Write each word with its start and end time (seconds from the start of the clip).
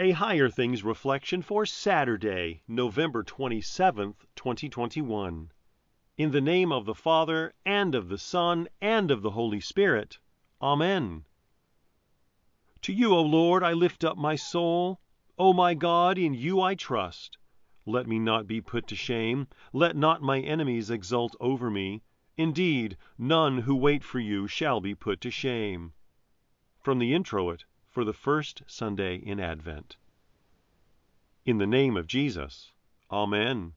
A 0.00 0.12
Higher 0.12 0.48
Things 0.48 0.84
reflection 0.84 1.42
for 1.42 1.66
Saturday, 1.66 2.62
November 2.68 3.24
27th, 3.24 4.14
2021. 4.36 5.50
In 6.16 6.30
the 6.30 6.40
name 6.40 6.70
of 6.70 6.84
the 6.84 6.94
Father, 6.94 7.52
and 7.66 7.96
of 7.96 8.08
the 8.08 8.16
Son, 8.16 8.68
and 8.80 9.10
of 9.10 9.22
the 9.22 9.32
Holy 9.32 9.58
Spirit. 9.58 10.20
Amen. 10.62 11.24
To 12.82 12.92
you, 12.92 13.12
O 13.12 13.20
Lord, 13.20 13.64
I 13.64 13.72
lift 13.72 14.04
up 14.04 14.16
my 14.16 14.36
soul. 14.36 15.00
O 15.36 15.52
my 15.52 15.74
God, 15.74 16.16
in 16.16 16.32
you 16.32 16.60
I 16.60 16.76
trust. 16.76 17.36
Let 17.84 18.06
me 18.06 18.20
not 18.20 18.46
be 18.46 18.60
put 18.60 18.86
to 18.86 18.94
shame. 18.94 19.48
Let 19.72 19.96
not 19.96 20.22
my 20.22 20.38
enemies 20.38 20.90
exult 20.90 21.34
over 21.40 21.70
me. 21.70 22.02
Indeed, 22.36 22.96
none 23.18 23.62
who 23.62 23.74
wait 23.74 24.04
for 24.04 24.20
you 24.20 24.46
shall 24.46 24.80
be 24.80 24.94
put 24.94 25.20
to 25.22 25.32
shame. 25.32 25.92
From 26.78 27.00
the 27.00 27.12
introit 27.12 27.64
for 27.98 28.04
the 28.04 28.12
first 28.12 28.62
Sunday 28.68 29.16
in 29.16 29.40
Advent. 29.40 29.96
In 31.44 31.58
the 31.58 31.66
name 31.66 31.96
of 31.96 32.06
Jesus. 32.06 32.70
Amen. 33.10 33.72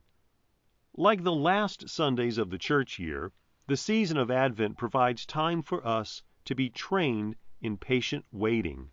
Like 0.96 1.24
the 1.24 1.34
last 1.34 1.88
Sundays 1.88 2.38
of 2.38 2.48
the 2.48 2.56
church 2.56 3.00
year, 3.00 3.32
the 3.66 3.76
season 3.76 4.16
of 4.16 4.30
Advent 4.30 4.78
provides 4.78 5.26
time 5.26 5.60
for 5.60 5.84
us 5.84 6.22
to 6.44 6.54
be 6.54 6.70
trained 6.70 7.34
in 7.60 7.76
patient 7.76 8.24
waiting. 8.30 8.90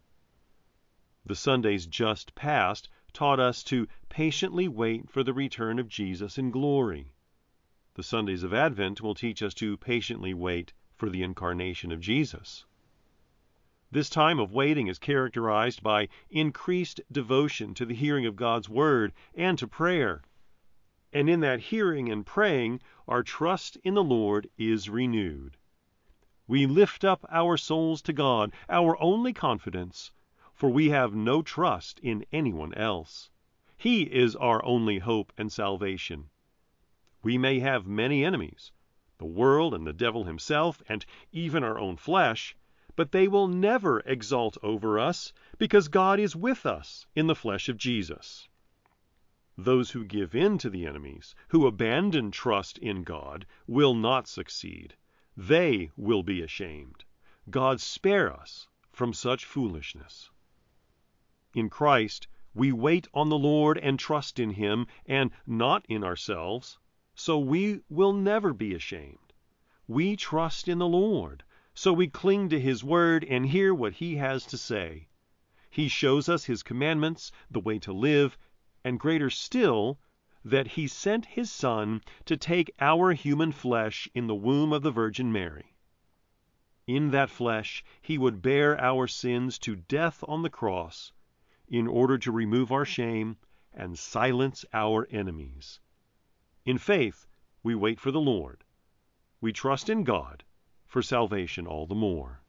The 1.28 1.36
Sundays 1.36 1.86
just 1.86 2.34
past 2.34 2.90
taught 3.14 3.40
us 3.40 3.64
to 3.66 3.88
patiently 4.10 4.68
wait 4.68 5.12
for 5.12 5.24
the 5.24 5.36
return 5.36 5.78
of 5.78 5.90
Jesus 5.90 6.40
in 6.40 6.50
glory. 6.50 7.14
The 7.94 8.02
Sundays 8.02 8.42
of 8.42 8.52
Advent 8.52 9.00
will 9.00 9.14
teach 9.14 9.44
us 9.44 9.54
to 9.54 9.78
patiently 9.78 10.34
wait 10.34 10.74
for 10.96 11.08
the 11.08 11.22
incarnation 11.22 11.92
of 11.92 12.00
Jesus. 12.00 12.66
This 13.92 14.08
time 14.12 14.40
of 14.40 14.52
waiting 14.52 14.86
is 14.86 15.00
characterized 15.00 15.82
by 15.82 16.10
increased 16.30 17.02
devotion 17.12 17.74
to 17.74 17.88
the 17.88 17.96
hearing 17.96 18.28
of 18.28 18.36
God's 18.36 18.70
Word 18.70 19.14
and 19.34 19.58
to 19.58 19.68
prayer. 19.68 20.22
And 21.12 21.28
in 21.28 21.40
that 21.40 21.60
hearing 21.60 22.08
and 22.08 22.24
praying, 22.24 22.82
our 23.08 23.24
trust 23.24 23.78
in 23.78 23.96
the 23.96 24.04
Lord 24.04 24.48
is 24.60 24.90
renewed. 24.90 25.58
We 26.46 26.68
lift 26.68 27.04
up 27.04 27.26
our 27.32 27.58
souls 27.58 28.04
to 28.04 28.14
God, 28.14 28.54
our 28.70 28.96
only 29.02 29.34
confidence, 29.34 30.12
for 30.54 30.70
we 30.70 30.90
have 30.90 31.16
no 31.16 31.42
trust 31.42 32.00
in 32.02 32.28
anyone 32.32 32.76
else. 32.76 33.32
He 33.76 34.04
is 34.04 34.36
our 34.36 34.64
only 34.64 35.00
hope 35.00 35.34
and 35.36 35.52
salvation. 35.52 36.30
We 37.24 37.40
may 37.40 37.58
have 37.58 37.88
many 37.88 38.24
enemies, 38.24 38.72
the 39.18 39.26
world 39.26 39.74
and 39.74 39.88
the 39.88 39.94
devil 39.94 40.26
himself, 40.26 40.84
and 40.88 41.08
even 41.32 41.64
our 41.64 41.80
own 41.80 41.98
flesh 41.98 42.56
but 43.00 43.14
they 43.14 43.30
will 43.30 43.48
never 43.48 44.02
exult 44.02 44.58
over 44.62 45.00
us 45.00 45.32
because 45.58 45.88
God 45.88 46.20
is 46.20 46.36
with 46.36 46.66
us 46.66 47.08
in 47.16 47.28
the 47.28 47.34
flesh 47.44 47.70
of 47.70 47.78
Jesus. 47.78 48.50
Those 49.58 49.92
who 49.92 50.04
give 50.04 50.36
in 50.36 50.58
to 50.58 50.70
the 50.70 50.86
enemies, 50.86 51.34
who 51.48 51.66
abandon 51.66 52.30
trust 52.30 52.78
in 52.80 53.04
God, 53.04 53.46
will 53.68 53.94
not 53.94 54.28
succeed. 54.28 54.98
They 55.38 55.92
will 55.96 56.24
be 56.24 56.42
ashamed. 56.42 57.06
God 57.50 57.80
spare 57.80 58.34
us 58.34 58.68
from 58.92 59.14
such 59.14 59.46
foolishness. 59.46 60.30
In 61.54 61.70
Christ, 61.70 62.28
we 62.54 62.74
wait 62.74 63.08
on 63.14 63.30
the 63.30 63.38
Lord 63.38 63.78
and 63.78 63.98
trust 63.98 64.40
in 64.40 64.50
Him 64.50 64.88
and 65.06 65.32
not 65.48 65.86
in 65.88 66.04
ourselves, 66.04 66.78
so 67.16 67.40
we 67.40 67.80
will 67.88 68.12
never 68.12 68.54
be 68.54 68.74
ashamed. 68.74 69.32
We 69.88 70.18
trust 70.18 70.68
in 70.68 70.80
the 70.80 70.86
Lord. 70.86 71.46
So 71.82 71.94
we 71.94 72.10
cling 72.10 72.50
to 72.50 72.60
His 72.60 72.84
word 72.84 73.24
and 73.24 73.46
hear 73.46 73.74
what 73.74 73.94
He 73.94 74.18
has 74.18 74.46
to 74.48 74.58
say. 74.58 75.08
He 75.70 75.88
shows 75.88 76.28
us 76.28 76.44
His 76.44 76.62
commandments, 76.62 77.32
the 77.50 77.62
way 77.62 77.80
to 77.80 77.94
live, 77.94 78.38
and 78.84 79.00
greater 79.00 79.30
still, 79.30 79.98
that 80.44 80.68
He 80.76 80.88
sent 80.88 81.26
His 81.26 81.50
Son 81.50 82.02
to 82.26 82.36
take 82.36 82.70
our 82.82 83.14
human 83.14 83.54
flesh 83.54 84.10
in 84.14 84.28
the 84.28 84.36
womb 84.36 84.74
of 84.74 84.82
the 84.82 84.92
Virgin 84.92 85.32
Mary. 85.32 85.74
In 86.86 87.12
that 87.12 87.30
flesh 87.30 87.82
He 88.02 88.18
would 88.18 88.42
bear 88.42 88.78
our 88.78 89.08
sins 89.08 89.58
to 89.60 89.78
death 89.78 90.22
on 90.28 90.42
the 90.42 90.50
cross 90.50 91.14
in 91.70 91.88
order 91.88 92.18
to 92.18 92.30
remove 92.30 92.74
our 92.74 92.84
shame 92.84 93.38
and 93.72 93.98
silence 93.98 94.66
our 94.74 95.08
enemies. 95.12 95.80
In 96.66 96.78
faith, 96.78 97.26
we 97.64 97.74
wait 97.74 98.02
for 98.02 98.12
the 98.12 98.20
Lord. 98.20 98.66
We 99.40 99.54
trust 99.54 99.88
in 99.90 100.04
God 100.04 100.44
for 100.90 101.04
salvation 101.04 101.68
all 101.68 101.86
the 101.86 101.94
more. 101.94 102.42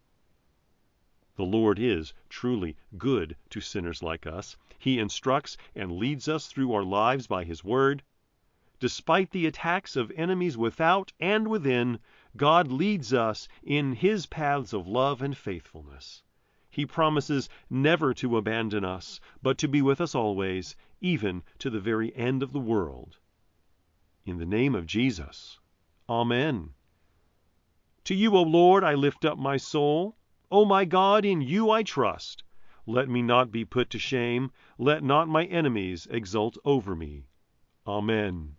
The 1.36 1.44
Lord 1.44 1.78
is 1.78 2.14
truly 2.30 2.74
good 2.96 3.36
to 3.50 3.60
sinners 3.60 4.02
like 4.02 4.26
us. 4.26 4.56
He 4.78 4.98
instructs 4.98 5.58
and 5.74 5.92
leads 5.92 6.26
us 6.26 6.48
through 6.48 6.72
our 6.72 6.82
lives 6.82 7.26
by 7.26 7.44
His 7.44 7.62
Word. 7.62 8.02
Despite 8.78 9.30
the 9.30 9.46
attacks 9.46 9.94
of 9.94 10.10
enemies 10.16 10.56
without 10.56 11.12
and 11.20 11.48
within, 11.48 11.98
God 12.34 12.68
leads 12.68 13.12
us 13.12 13.46
in 13.62 13.92
His 13.92 14.24
paths 14.24 14.72
of 14.72 14.88
love 14.88 15.20
and 15.20 15.36
faithfulness. 15.36 16.22
He 16.70 16.86
promises 16.86 17.50
never 17.68 18.14
to 18.14 18.38
abandon 18.38 18.86
us, 18.86 19.20
but 19.42 19.58
to 19.58 19.68
be 19.68 19.82
with 19.82 20.00
us 20.00 20.14
always, 20.14 20.76
even 21.00 21.42
to 21.58 21.68
the 21.68 21.80
very 21.80 22.14
end 22.16 22.42
of 22.42 22.52
the 22.52 22.58
world. 22.58 23.18
In 24.24 24.38
the 24.38 24.46
name 24.46 24.74
of 24.74 24.86
Jesus. 24.86 25.58
Amen. 26.08 26.72
To 28.05 28.15
you, 28.15 28.34
O 28.34 28.43
Lord, 28.43 28.83
I 28.83 28.94
lift 28.94 29.27
up 29.27 29.37
my 29.37 29.59
soul. 29.59 30.16
O 30.50 30.65
my 30.65 30.87
God, 30.87 31.25
in 31.25 31.43
you 31.43 31.71
I 31.71 31.83
trust. 31.83 32.43
Let 32.87 33.11
me 33.11 33.21
not 33.21 33.53
be 33.53 33.66
put 33.66 33.91
to 33.91 33.99
shame. 33.99 34.53
Let 34.78 35.05
not 35.05 35.28
my 35.28 35.44
enemies 35.44 36.06
exult 36.11 36.56
over 36.65 36.97
me. 36.97 37.27
Amen. 37.87 38.56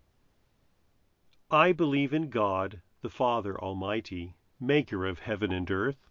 I 1.49 1.71
believe 1.71 2.13
in 2.13 2.29
God, 2.29 2.83
the 3.01 3.09
Father 3.09 3.59
Almighty, 3.59 4.35
maker 4.59 5.07
of 5.07 5.19
heaven 5.19 5.51
and 5.51 5.69
earth, 5.71 6.07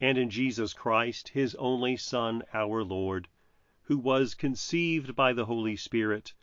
and 0.00 0.18
in 0.18 0.28
Jesus 0.28 0.74
Christ, 0.74 1.28
his 1.28 1.54
only 1.54 1.96
Son, 1.96 2.42
our 2.52 2.82
Lord, 2.82 3.28
who 3.82 3.96
was 3.96 4.34
conceived 4.34 5.14
by 5.14 5.32
the 5.32 5.46
Holy 5.46 5.76
Spirit, 5.76 6.34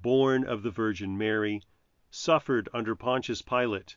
born 0.00 0.44
of 0.44 0.62
the 0.62 0.70
Virgin 0.70 1.18
Mary, 1.18 1.60
suffered 2.08 2.68
under 2.72 2.94
Pontius 2.94 3.42
Pilate 3.42 3.96